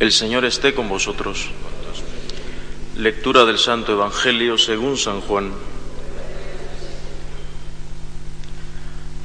El 0.00 0.12
Señor 0.12 0.46
esté 0.46 0.72
con 0.72 0.88
vosotros. 0.88 1.50
Lectura 2.96 3.44
del 3.44 3.58
Santo 3.58 3.92
Evangelio 3.92 4.56
según 4.56 4.96
San 4.96 5.20
Juan. 5.20 5.52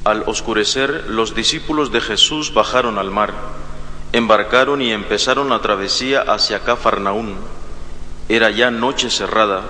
Al 0.04 0.24
oscurecer, 0.26 1.06
los 1.08 1.34
discípulos 1.34 1.92
de 1.92 2.02
Jesús 2.02 2.52
bajaron 2.52 2.98
al 2.98 3.10
mar, 3.10 3.32
embarcaron 4.12 4.82
y 4.82 4.92
empezaron 4.92 5.48
la 5.48 5.60
travesía 5.60 6.20
hacia 6.20 6.60
Cafarnaún. 6.60 7.36
Era 8.28 8.50
ya 8.50 8.70
noche 8.70 9.08
cerrada 9.08 9.62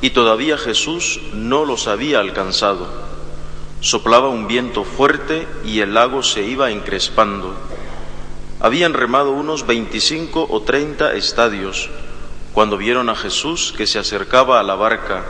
y 0.00 0.10
todavía 0.10 0.56
Jesús 0.56 1.22
no 1.32 1.64
los 1.64 1.88
había 1.88 2.20
alcanzado. 2.20 2.86
Soplaba 3.80 4.28
un 4.28 4.46
viento 4.46 4.84
fuerte 4.84 5.48
y 5.64 5.80
el 5.80 5.94
lago 5.94 6.22
se 6.22 6.44
iba 6.44 6.70
encrespando. 6.70 7.56
Habían 8.60 8.94
remado 8.94 9.32
unos 9.32 9.66
veinticinco 9.66 10.46
o 10.48 10.62
treinta 10.62 11.12
estadios 11.14 11.90
cuando 12.54 12.78
vieron 12.78 13.10
a 13.10 13.14
Jesús 13.14 13.74
que 13.76 13.86
se 13.86 13.98
acercaba 13.98 14.58
a 14.58 14.62
la 14.62 14.74
barca, 14.76 15.24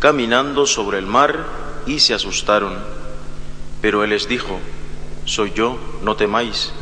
caminando 0.00 0.66
sobre 0.66 0.98
el 0.98 1.06
mar, 1.06 1.44
y 1.86 2.00
se 2.00 2.14
asustaron. 2.14 2.74
Pero 3.82 4.02
él 4.02 4.10
les 4.10 4.28
dijo, 4.28 4.58
Soy 5.26 5.52
yo, 5.54 5.78
no 6.02 6.16
temáis. 6.16 6.72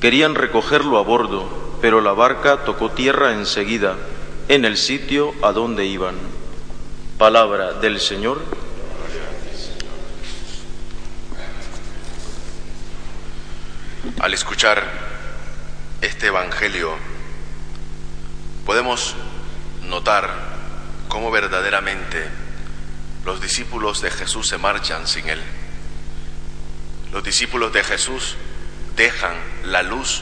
Querían 0.00 0.34
recogerlo 0.34 0.98
a 0.98 1.02
bordo, 1.02 1.48
pero 1.80 2.02
la 2.02 2.12
barca 2.12 2.64
tocó 2.64 2.90
tierra 2.90 3.32
enseguida, 3.32 3.96
en 4.48 4.66
el 4.66 4.76
sitio 4.76 5.32
a 5.40 5.52
donde 5.52 5.86
iban. 5.86 6.16
Palabra 7.16 7.72
del 7.72 8.00
Señor. 8.00 8.42
Al 14.20 14.34
escuchar 14.34 14.86
este 16.02 16.26
Evangelio, 16.26 16.94
podemos 18.66 19.16
notar 19.84 20.28
cómo 21.08 21.30
verdaderamente 21.30 22.28
los 23.24 23.40
discípulos 23.40 24.02
de 24.02 24.10
Jesús 24.10 24.46
se 24.46 24.58
marchan 24.58 25.06
sin 25.06 25.26
Él. 25.30 25.42
Los 27.12 27.24
discípulos 27.24 27.72
de 27.72 27.82
Jesús 27.82 28.36
dejan 28.94 29.36
la 29.64 29.82
luz 29.82 30.20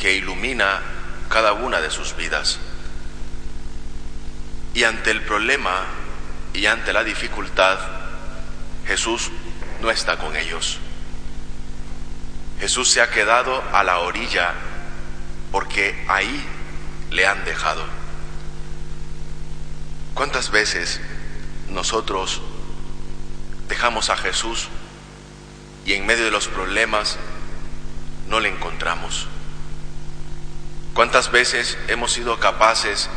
que 0.00 0.14
ilumina 0.14 0.80
cada 1.28 1.52
una 1.52 1.82
de 1.82 1.90
sus 1.90 2.16
vidas. 2.16 2.58
Y 4.72 4.84
ante 4.84 5.10
el 5.10 5.20
problema 5.20 5.84
y 6.54 6.64
ante 6.64 6.94
la 6.94 7.04
dificultad, 7.04 7.78
Jesús 8.86 9.30
no 9.82 9.90
está 9.90 10.16
con 10.16 10.34
ellos. 10.36 10.78
Jesús 12.60 12.90
se 12.90 13.00
ha 13.00 13.10
quedado 13.10 13.62
a 13.72 13.84
la 13.84 13.98
orilla 13.98 14.54
porque 15.52 16.04
ahí 16.08 16.44
le 17.10 17.26
han 17.26 17.44
dejado. 17.44 17.84
¿Cuántas 20.14 20.50
veces 20.50 21.00
nosotros 21.68 22.40
dejamos 23.68 24.10
a 24.10 24.16
Jesús 24.16 24.68
y 25.84 25.92
en 25.92 26.06
medio 26.06 26.24
de 26.24 26.30
los 26.30 26.48
problemas 26.48 27.18
no 28.28 28.40
le 28.40 28.48
encontramos? 28.48 29.28
¿Cuántas 30.94 31.30
veces 31.30 31.76
hemos 31.88 32.12
sido 32.12 32.40
capaces 32.40 33.10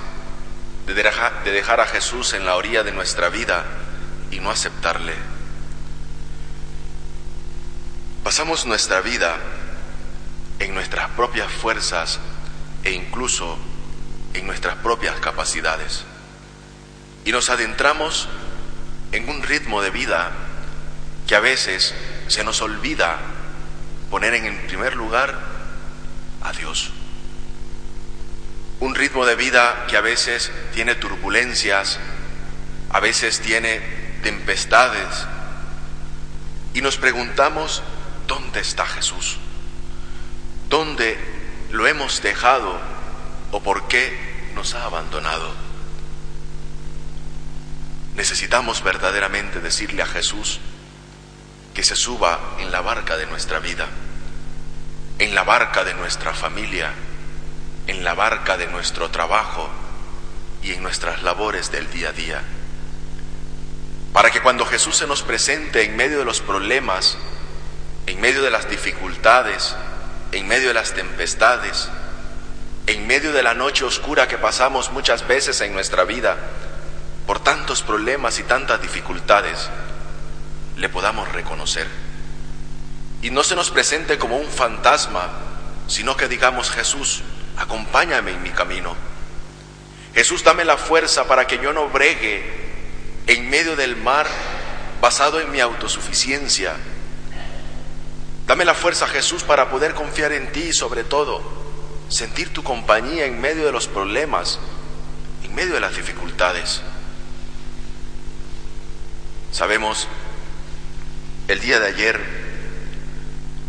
de 0.86 0.94
dejar, 0.94 1.80
a 1.80 1.86
Jesús 1.86 2.34
en 2.34 2.46
la 2.46 2.56
orilla 2.56 2.84
de 2.84 2.92
nuestra 2.92 3.30
vida 3.30 3.64
y 4.32 4.42
no 4.42 4.52
aceptarle? 4.52 5.14
Pasamos 8.40 8.66
nuestra 8.66 9.02
vida 9.02 9.36
en 10.60 10.74
nuestras 10.74 11.10
propias 11.10 11.52
fuerzas 11.52 12.22
e 12.86 12.92
incluso 12.92 13.58
en 14.34 14.48
nuestras 14.48 14.78
propias 14.78 15.20
capacidades. 15.20 16.06
Y 17.26 17.34
nos 17.34 17.50
adentramos 17.50 18.30
en 19.12 19.28
un 19.28 19.44
ritmo 19.44 19.82
de 19.82 19.90
vida 19.90 20.32
que 21.28 21.36
a 21.36 21.42
veces 21.42 21.94
se 22.30 22.46
nos 22.46 22.62
olvida 22.62 23.18
poner 24.10 24.34
en 24.34 24.58
primer 24.68 24.96
lugar 24.96 25.38
a 26.42 26.54
Dios. 26.54 26.92
Un 28.80 28.96
ritmo 28.96 29.26
de 29.26 29.36
vida 29.36 29.86
que 29.90 29.98
a 29.98 30.02
veces 30.02 30.50
tiene 30.74 30.96
turbulencias, 30.96 32.00
a 32.90 33.02
veces 33.02 33.42
tiene 33.42 33.82
tempestades, 34.24 35.28
y 36.74 36.82
nos 36.82 36.96
preguntamos, 36.96 37.84
¿dónde 38.30 38.62
está 38.62 38.86
Jesús? 38.86 39.38
¿Dónde 40.70 41.18
lo 41.72 41.88
hemos 41.88 42.22
dejado 42.22 42.80
o 43.52 43.62
por 43.62 43.90
qué 43.90 44.52
nos 44.56 44.76
ha 44.76 44.86
abandonado? 44.86 45.52
Necesitamos 48.16 48.84
verdaderamente 48.84 49.60
decirle 49.60 50.04
a 50.04 50.06
Jesús 50.06 50.60
que 51.74 51.84
se 51.84 51.96
suba 51.96 52.40
en 52.60 52.72
la 52.72 52.82
barca 52.82 53.18
de 53.18 53.26
nuestra 53.26 53.60
vida, 53.60 53.88
en 55.18 55.34
la 55.34 55.44
barca 55.44 55.84
de 55.84 55.96
nuestra 55.96 56.34
familia, 56.34 56.94
en 57.88 58.04
la 58.04 58.14
barca 58.14 58.58
de 58.58 58.68
nuestro 58.68 59.10
trabajo 59.10 59.70
y 60.62 60.74
en 60.74 60.84
nuestras 60.84 61.24
labores 61.24 61.72
del 61.72 61.90
día 61.90 62.10
a 62.10 62.14
día. 62.14 62.42
Para 64.14 64.30
que 64.30 64.42
cuando 64.42 64.66
Jesús 64.66 64.98
se 64.98 65.08
nos 65.08 65.24
presente 65.24 65.84
en 65.84 65.96
medio 65.96 66.20
de 66.20 66.26
los 66.26 66.42
problemas, 66.42 67.18
en 68.10 68.20
medio 68.20 68.42
de 68.42 68.50
las 68.50 68.68
dificultades, 68.68 69.76
en 70.32 70.48
medio 70.48 70.70
de 70.70 70.74
las 70.74 70.96
tempestades, 70.96 71.90
en 72.88 73.06
medio 73.06 73.32
de 73.32 73.44
la 73.44 73.54
noche 73.54 73.86
oscura 73.86 74.28
que 74.28 74.40
pasamos 74.40 74.92
muchas 74.92 75.28
veces 75.28 75.62
en 75.62 75.74
nuestra 75.74 76.06
vida, 76.06 76.36
por 77.28 77.40
tantos 77.40 77.84
problemas 77.84 78.40
y 78.40 78.44
tantas 78.44 78.82
dificultades, 78.82 79.70
le 80.76 80.90
podamos 80.90 81.32
reconocer. 81.34 81.86
Y 83.22 83.30
no 83.30 83.44
se 83.44 83.56
nos 83.56 83.70
presente 83.70 84.18
como 84.18 84.38
un 84.38 84.50
fantasma, 84.50 85.30
sino 85.88 86.18
que 86.18 86.28
digamos, 86.28 86.72
Jesús, 86.72 87.22
acompáñame 87.58 88.32
en 88.32 88.42
mi 88.42 88.50
camino. 88.50 88.96
Jesús, 90.16 90.44
dame 90.44 90.66
la 90.66 90.78
fuerza 90.78 91.26
para 91.26 91.46
que 91.46 91.60
yo 91.60 91.74
no 91.74 91.90
bregue 91.90 92.44
en 93.28 93.52
medio 93.52 93.76
del 93.76 93.98
mar 93.98 94.26
basado 95.00 95.40
en 95.40 95.52
mi 95.52 95.60
autosuficiencia. 95.60 96.74
Dame 98.50 98.66
la 98.66 98.74
fuerza, 98.74 99.08
Jesús, 99.08 99.44
para 99.44 99.70
poder 99.70 99.94
confiar 99.94 100.32
en 100.32 100.52
ti 100.52 100.70
y 100.70 100.74
sobre 100.74 101.04
todo 101.04 101.40
sentir 102.08 102.52
tu 102.52 102.64
compañía 102.64 103.28
en 103.28 103.40
medio 103.40 103.64
de 103.64 103.72
los 103.72 103.88
problemas, 103.88 104.58
en 105.44 105.54
medio 105.54 105.76
de 105.76 105.80
las 105.80 105.96
dificultades. 105.96 106.82
Sabemos, 109.52 110.08
el 111.48 111.60
día 111.60 111.80
de 111.80 111.90
ayer 111.90 112.20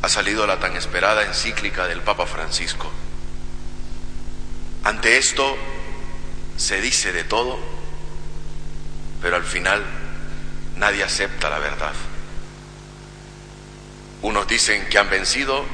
ha 0.00 0.08
salido 0.08 0.46
la 0.46 0.60
tan 0.60 0.74
esperada 0.78 1.26
encíclica 1.26 1.86
del 1.86 2.00
Papa 2.00 2.24
Francisco. 2.24 2.90
Ante 4.82 5.18
esto 5.18 5.58
se 6.56 6.80
dice 6.80 7.12
de 7.12 7.24
todo, 7.24 7.58
pero 9.20 9.36
al 9.36 9.44
final 9.44 9.84
nadie 10.76 11.04
acepta 11.04 11.50
la 11.50 11.58
verdad. 11.58 11.92
Unos 14.22 14.46
dicen 14.46 14.86
que 14.88 14.98
han 14.98 15.08
vencido, 15.08 15.64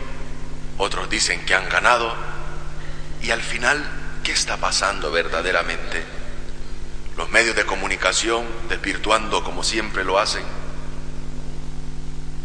otros 0.78 1.10
dicen 1.10 1.44
que 1.44 1.54
han 1.54 1.68
ganado, 1.68 2.14
y 3.22 3.30
al 3.30 3.42
final, 3.42 3.84
¿qué 4.22 4.32
está 4.32 4.56
pasando 4.58 5.10
verdaderamente? 5.10 6.04
Los 7.16 7.30
medios 7.30 7.56
de 7.56 7.64
comunicación 7.64 8.44
desvirtuando 8.68 9.42
como 9.42 9.64
siempre 9.64 10.04
lo 10.04 10.18
hacen. 10.18 10.44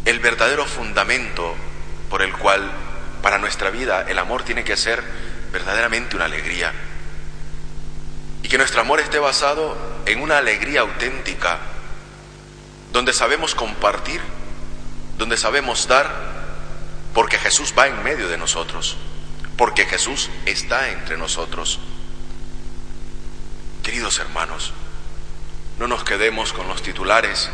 El 0.04 0.18
verdadero 0.18 0.66
fundamento 0.66 1.54
por 2.10 2.22
el 2.22 2.32
cual 2.32 2.68
para 3.22 3.38
nuestra 3.38 3.70
vida 3.70 4.04
el 4.08 4.18
amor 4.18 4.42
tiene 4.42 4.64
que 4.64 4.76
ser 4.76 5.02
verdaderamente 5.52 6.16
una 6.16 6.24
alegría. 6.24 6.72
Y 8.42 8.48
que 8.48 8.58
nuestro 8.58 8.80
amor 8.80 8.98
esté 8.98 9.20
basado 9.20 9.76
en 10.06 10.20
una 10.20 10.38
alegría 10.38 10.80
auténtica, 10.80 11.60
donde 12.92 13.12
sabemos 13.12 13.54
compartir, 13.54 14.20
donde 15.22 15.36
sabemos 15.36 15.86
dar, 15.86 16.10
porque 17.14 17.38
Jesús 17.38 17.74
va 17.78 17.86
en 17.86 18.02
medio 18.02 18.28
de 18.28 18.36
nosotros, 18.36 18.96
porque 19.56 19.86
Jesús 19.86 20.30
está 20.46 20.90
entre 20.90 21.16
nosotros. 21.16 21.78
Queridos 23.84 24.18
hermanos, 24.18 24.72
no 25.78 25.86
nos 25.86 26.02
quedemos 26.02 26.52
con 26.52 26.66
los 26.66 26.82
titulares, 26.82 27.50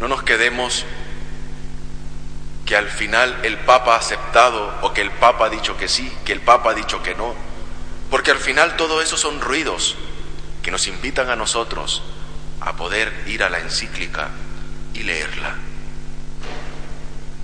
no 0.00 0.06
nos 0.06 0.22
quedemos 0.22 0.84
que 2.66 2.76
al 2.76 2.90
final 2.90 3.40
el 3.42 3.56
Papa 3.56 3.94
ha 3.94 3.98
aceptado 3.98 4.78
o 4.82 4.92
que 4.92 5.00
el 5.00 5.12
Papa 5.12 5.46
ha 5.46 5.48
dicho 5.48 5.78
que 5.78 5.88
sí, 5.88 6.12
que 6.26 6.34
el 6.34 6.42
Papa 6.42 6.72
ha 6.72 6.74
dicho 6.74 7.02
que 7.02 7.14
no, 7.14 7.34
porque 8.10 8.32
al 8.32 8.38
final 8.38 8.76
todo 8.76 9.00
eso 9.00 9.16
son 9.16 9.40
ruidos 9.40 9.96
que 10.62 10.70
nos 10.70 10.88
invitan 10.88 11.30
a 11.30 11.36
nosotros 11.36 12.02
a 12.60 12.76
poder 12.76 13.24
ir 13.26 13.42
a 13.42 13.48
la 13.48 13.60
encíclica 13.60 14.28
y 14.92 15.04
leerla. 15.04 15.56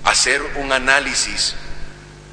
Hacer 0.03 0.41
un 0.57 0.71
análisis 0.71 1.55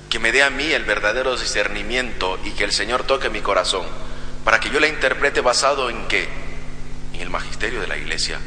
que 0.09 0.19
me 0.19 0.33
dé 0.33 0.43
a 0.43 0.51
mí 0.51 0.73
el 0.73 0.85
verdadero 0.85 1.37
discernimiento 1.37 2.39
y 2.45 2.51
que 2.51 2.65
el 2.65 2.73
Señor 2.73 3.05
toque 3.05 3.31
mi 3.31 3.41
corazón 3.41 3.87
para 4.45 4.59
que 4.59 4.71
yo 4.71 4.81
la 4.81 4.89
interprete 4.89 5.41
basado 5.41 5.91
en 5.91 6.09
qué? 6.09 6.29
En 7.13 7.21
el 7.21 7.31
magisterio 7.31 7.81
de 7.81 7.87
la 7.87 7.97
iglesia. 7.97 8.41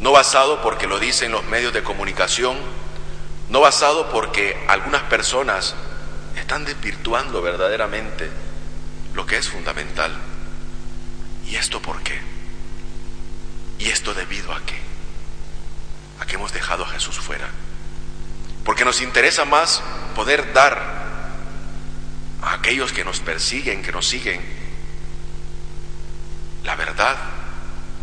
No 0.00 0.12
basado 0.12 0.62
porque 0.62 0.86
lo 0.86 0.98
dicen 0.98 1.32
los 1.32 1.44
medios 1.44 1.72
de 1.72 1.82
comunicación, 1.82 2.56
no 3.50 3.60
basado 3.60 4.08
porque 4.10 4.56
algunas 4.68 5.02
personas 5.02 5.74
están 6.36 6.64
desvirtuando 6.64 7.42
verdaderamente 7.42 8.30
lo 9.14 9.26
que 9.26 9.36
es 9.36 9.48
fundamental. 9.48 10.12
¿Y 11.46 11.56
esto 11.56 11.80
por 11.80 12.02
qué? 12.02 12.18
¿Y 13.78 13.88
esto 13.88 14.14
debido 14.14 14.52
a 14.52 14.60
qué? 14.64 14.83
A 16.24 16.26
que 16.26 16.36
hemos 16.36 16.54
dejado 16.54 16.84
a 16.84 16.88
Jesús 16.88 17.18
fuera. 17.18 17.50
Porque 18.64 18.86
nos 18.86 19.02
interesa 19.02 19.44
más 19.44 19.82
poder 20.14 20.54
dar 20.54 21.04
a 22.40 22.54
aquellos 22.54 22.92
que 22.92 23.04
nos 23.04 23.20
persiguen, 23.20 23.82
que 23.82 23.92
nos 23.92 24.08
siguen, 24.08 24.40
la 26.62 26.76
verdad 26.76 27.18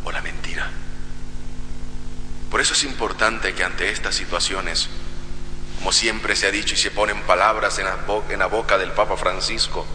o 0.03 0.11
la 0.11 0.21
mentira. 0.21 0.69
Por 2.51 2.61
eso 2.61 2.73
es 2.73 2.83
importante 2.83 3.55
que 3.55 3.63
ante 3.63 3.89
estas 3.89 4.13
situaciones, 4.13 4.89
como 5.79 5.91
siempre 5.91 6.35
se 6.35 6.45
ha 6.45 6.51
dicho 6.51 6.75
y 6.75 6.77
se 6.77 6.91
ponen 6.91 7.23
palabras 7.23 7.79
en 7.79 7.85
la, 7.85 7.95
boca, 7.95 8.31
en 8.31 8.39
la 8.39 8.45
boca 8.45 8.77
del 8.77 8.91
Papa 8.91 9.17
Francisco, 9.17 9.87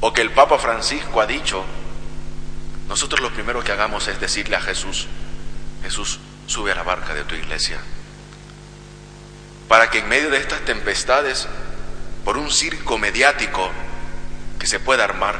o 0.00 0.12
que 0.12 0.22
el 0.22 0.32
Papa 0.32 0.58
Francisco 0.58 1.20
ha 1.20 1.26
dicho, 1.26 1.64
nosotros 2.88 3.20
lo 3.20 3.32
primero 3.32 3.62
que 3.62 3.70
hagamos 3.70 4.08
es 4.08 4.18
decirle 4.18 4.56
a 4.56 4.60
Jesús, 4.60 5.06
Jesús, 5.84 6.18
sube 6.46 6.72
a 6.72 6.74
la 6.74 6.82
barca 6.82 7.14
de 7.14 7.24
tu 7.24 7.34
iglesia, 7.34 7.78
para 9.68 9.90
que 9.90 9.98
en 9.98 10.08
medio 10.08 10.30
de 10.30 10.38
estas 10.38 10.60
tempestades, 10.64 11.48
por 12.24 12.36
un 12.36 12.50
circo 12.50 12.98
mediático 12.98 13.70
que 14.58 14.66
se 14.66 14.80
pueda 14.80 15.04
armar, 15.04 15.38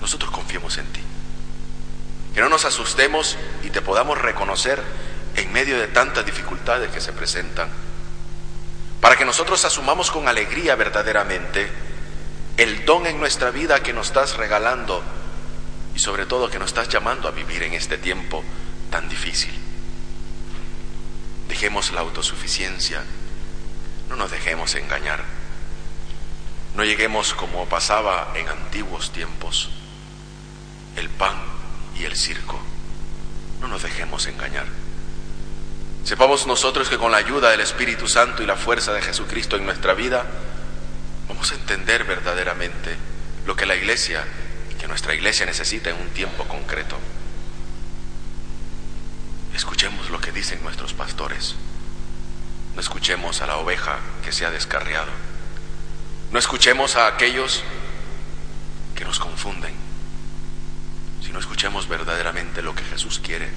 nosotros 0.00 0.30
confiemos 0.30 0.78
en 0.78 0.86
ti. 0.86 1.02
Que 2.34 2.40
no 2.40 2.48
nos 2.48 2.64
asustemos 2.64 3.36
y 3.62 3.70
te 3.70 3.82
podamos 3.82 4.18
reconocer 4.18 4.82
en 5.36 5.52
medio 5.52 5.78
de 5.78 5.88
tantas 5.88 6.24
dificultades 6.24 6.90
que 6.90 7.00
se 7.00 7.12
presentan. 7.12 7.68
Para 9.00 9.16
que 9.16 9.24
nosotros 9.24 9.64
asumamos 9.64 10.10
con 10.10 10.28
alegría 10.28 10.74
verdaderamente 10.74 11.68
el 12.56 12.84
don 12.84 13.06
en 13.06 13.18
nuestra 13.18 13.50
vida 13.50 13.82
que 13.82 13.92
nos 13.92 14.08
estás 14.08 14.36
regalando 14.36 15.02
y 15.94 15.98
sobre 15.98 16.26
todo 16.26 16.50
que 16.50 16.58
nos 16.58 16.68
estás 16.68 16.88
llamando 16.88 17.26
a 17.26 17.32
vivir 17.32 17.62
en 17.62 17.74
este 17.74 17.98
tiempo 17.98 18.44
tan 18.90 19.08
difícil. 19.08 19.59
Dejemos 21.60 21.92
la 21.92 22.00
autosuficiencia, 22.00 23.02
no 24.08 24.16
nos 24.16 24.30
dejemos 24.30 24.74
engañar, 24.76 25.22
no 26.74 26.84
lleguemos 26.84 27.34
como 27.34 27.66
pasaba 27.66 28.32
en 28.34 28.48
antiguos 28.48 29.12
tiempos, 29.12 29.68
el 30.96 31.10
pan 31.10 31.36
y 31.98 32.04
el 32.04 32.16
circo, 32.16 32.58
no 33.60 33.68
nos 33.68 33.82
dejemos 33.82 34.26
engañar. 34.26 34.64
Sepamos 36.02 36.46
nosotros 36.46 36.88
que 36.88 36.96
con 36.96 37.12
la 37.12 37.18
ayuda 37.18 37.50
del 37.50 37.60
Espíritu 37.60 38.08
Santo 38.08 38.42
y 38.42 38.46
la 38.46 38.56
fuerza 38.56 38.94
de 38.94 39.02
Jesucristo 39.02 39.56
en 39.56 39.66
nuestra 39.66 39.92
vida, 39.92 40.24
vamos 41.28 41.52
a 41.52 41.56
entender 41.56 42.04
verdaderamente 42.04 42.96
lo 43.44 43.54
que 43.54 43.66
la 43.66 43.76
iglesia 43.76 44.24
que 44.80 44.88
nuestra 44.88 45.14
iglesia 45.14 45.44
necesita 45.44 45.90
en 45.90 45.96
un 45.96 46.08
tiempo 46.08 46.44
concreto. 46.44 46.96
Escuchemos 49.54 50.08
que 50.20 50.32
dicen 50.32 50.62
nuestros 50.62 50.94
pastores. 50.94 51.54
No 52.74 52.80
escuchemos 52.80 53.42
a 53.42 53.46
la 53.46 53.56
oveja 53.56 53.98
que 54.24 54.32
se 54.32 54.46
ha 54.46 54.50
descarriado. 54.50 55.10
No 56.30 56.38
escuchemos 56.38 56.96
a 56.96 57.06
aquellos 57.06 57.62
que 58.94 59.04
nos 59.04 59.18
confunden, 59.18 59.74
sino 61.24 61.38
escuchemos 61.38 61.88
verdaderamente 61.88 62.62
lo 62.62 62.74
que 62.74 62.84
Jesús 62.84 63.18
quiere, 63.18 63.48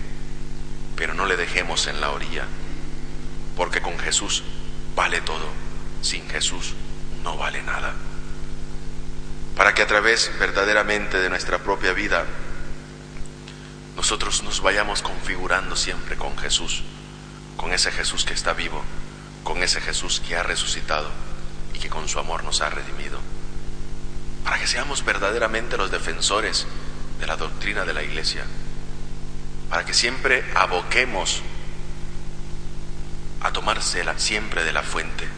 pero 0.96 1.14
no 1.14 1.26
le 1.26 1.38
dejemos 1.38 1.88
en 1.88 2.02
la 2.02 2.12
orilla, 2.12 2.46
porque 3.56 3.82
con 3.82 3.98
Jesús 4.00 4.44
vale 4.96 5.22
todo, 5.22 5.48
sin 6.02 6.28
Jesús 6.30 6.74
no 7.24 7.38
vale 7.38 7.62
nada 7.64 7.94
para 9.56 9.74
que 9.74 9.84
a 9.84 9.88
través 9.88 10.32
verdaderamente 10.40 11.20
de 11.20 11.30
nuestra 11.30 11.60
propia 11.60 11.94
vida 11.94 12.26
nosotros 14.04 14.44
nos 14.44 14.60
vayamos 14.60 15.02
configurando 15.02 15.78
siempre 15.78 16.18
con 16.18 16.38
Jesús, 16.38 16.84
con 17.56 17.72
ese 17.72 17.90
Jesús 17.90 18.26
que 18.26 18.34
está 18.34 18.52
vivo, 18.52 18.84
con 19.46 19.64
ese 19.64 19.80
Jesús 19.80 20.20
que 20.20 20.36
ha 20.36 20.44
resucitado 20.44 21.10
y 21.74 21.80
que 21.80 21.88
con 21.90 22.10
su 22.10 22.20
amor 22.20 22.44
nos 22.44 22.60
ha 22.60 22.70
redimido, 22.70 23.18
para 24.44 24.60
que 24.60 24.68
seamos 24.68 25.06
verdaderamente 25.06 25.78
los 25.78 25.90
defensores 25.90 26.68
de 27.22 27.28
la 27.28 27.38
doctrina 27.38 27.86
de 27.86 27.94
la 27.94 28.04
iglesia, 28.04 28.44
para 29.70 29.86
que 29.86 29.94
siempre 29.94 30.52
aboquemos 30.54 31.42
a 33.40 33.54
tomársela 33.54 34.20
siempre 34.20 34.66
de 34.66 34.74
la 34.74 34.84
fuente, 34.84 35.30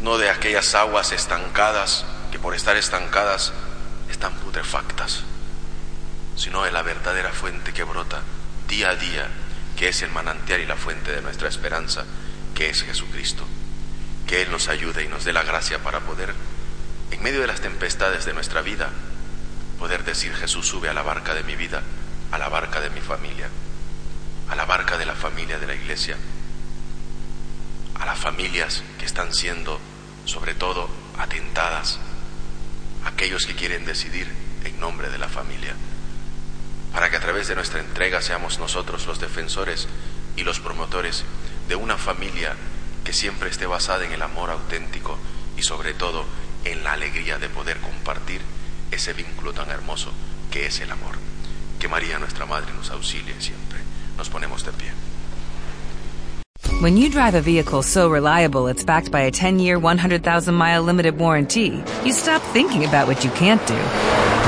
no 0.00 0.16
de 0.16 0.30
aquellas 0.30 0.74
aguas 0.74 1.12
estancadas 1.12 2.06
que 2.32 2.38
por 2.38 2.54
estar 2.54 2.78
estancadas 2.78 3.52
están 4.08 4.32
putrefactas, 4.36 5.25
sino 6.36 6.62
de 6.64 6.72
la 6.72 6.82
verdadera 6.82 7.32
fuente 7.32 7.72
que 7.72 7.84
brota 7.84 8.22
día 8.68 8.90
a 8.90 8.96
día, 8.96 9.28
que 9.76 9.88
es 9.88 10.02
el 10.02 10.10
manantial 10.10 10.60
y 10.60 10.66
la 10.66 10.76
fuente 10.76 11.12
de 11.12 11.22
nuestra 11.22 11.48
esperanza, 11.48 12.04
que 12.54 12.70
es 12.70 12.82
Jesucristo. 12.82 13.44
Que 14.26 14.42
Él 14.42 14.50
nos 14.50 14.68
ayude 14.68 15.04
y 15.04 15.08
nos 15.08 15.24
dé 15.24 15.32
la 15.32 15.42
gracia 15.42 15.82
para 15.82 16.00
poder, 16.00 16.34
en 17.10 17.22
medio 17.22 17.40
de 17.40 17.46
las 17.46 17.60
tempestades 17.60 18.24
de 18.24 18.32
nuestra 18.32 18.62
vida, 18.62 18.90
poder 19.78 20.04
decir 20.04 20.34
Jesús 20.34 20.66
sube 20.66 20.88
a 20.88 20.94
la 20.94 21.02
barca 21.02 21.34
de 21.34 21.42
mi 21.44 21.56
vida, 21.56 21.82
a 22.32 22.38
la 22.38 22.48
barca 22.48 22.80
de 22.80 22.90
mi 22.90 23.00
familia, 23.00 23.48
a 24.48 24.56
la 24.56 24.64
barca 24.64 24.98
de 24.98 25.06
la 25.06 25.14
familia 25.14 25.58
de 25.58 25.66
la 25.66 25.74
iglesia, 25.74 26.16
a 27.94 28.06
las 28.06 28.18
familias 28.18 28.82
que 28.98 29.06
están 29.06 29.32
siendo 29.32 29.80
sobre 30.24 30.54
todo 30.54 30.88
atentadas 31.18 31.98
aquellos 33.04 33.46
que 33.46 33.54
quieren 33.54 33.84
decidir 33.84 34.26
en 34.64 34.80
nombre 34.80 35.08
de 35.08 35.18
la 35.18 35.28
familia, 35.28 35.74
para 36.96 37.10
que 37.10 37.16
a 37.16 37.20
través 37.20 37.46
de 37.46 37.54
nuestra 37.54 37.80
entrega 37.80 38.22
seamos 38.22 38.58
nosotros 38.58 39.06
los 39.06 39.20
defensores 39.20 39.86
y 40.34 40.44
los 40.44 40.60
promotores 40.60 41.24
de 41.68 41.76
una 41.76 41.98
familia 41.98 42.56
que 43.04 43.12
siempre 43.12 43.50
esté 43.50 43.66
basada 43.66 44.06
en 44.06 44.12
el 44.12 44.22
amor 44.22 44.48
auténtico 44.48 45.18
y 45.58 45.62
sobre 45.62 45.92
todo 45.92 46.24
en 46.64 46.82
la 46.84 46.94
alegría 46.94 47.36
de 47.36 47.50
poder 47.50 47.76
compartir 47.82 48.40
ese 48.90 49.12
vínculo 49.12 49.52
tan 49.52 49.68
hermoso 49.68 50.10
que 50.50 50.64
es 50.64 50.80
el 50.80 50.90
amor. 50.90 51.16
Que 51.78 51.86
María 51.86 52.18
nuestra 52.18 52.46
Madre 52.46 52.72
nos 52.72 52.90
auxilie 52.90 53.34
siempre. 53.40 53.78
Nos 54.16 54.30
ponemos 54.30 54.64
de 54.64 54.72
pie. 54.72 54.90
When 56.80 56.96
you 56.96 57.10
drive 57.10 57.34
a 57.34 57.42
vehicle 57.42 57.82
so 57.82 58.08
reliable 58.08 58.68
it's 58.68 58.84
backed 58.84 59.10
by 59.10 59.20
a 59.20 59.30
10 59.30 59.58
year, 59.58 59.78
100,000 59.78 60.54
mile 60.54 60.82
limited 60.82 61.18
warranty, 61.18 61.84
you 62.06 62.14
stop 62.14 62.40
thinking 62.54 62.86
about 62.86 63.06
what 63.06 63.22
you 63.22 63.30
can't 63.32 63.60
do 63.66 64.25